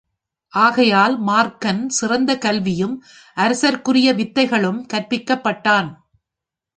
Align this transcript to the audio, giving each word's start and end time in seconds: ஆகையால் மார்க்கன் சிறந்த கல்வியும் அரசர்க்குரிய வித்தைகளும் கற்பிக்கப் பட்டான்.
ஆகையால் 0.53 1.15
மார்க்கன் 1.21 1.87
சிறந்த 1.89 2.37
கல்வியும் 2.37 2.95
அரசர்க்குரிய 3.37 4.07
வித்தைகளும் 4.13 4.81
கற்பிக்கப் 4.93 5.43
பட்டான். 5.43 5.89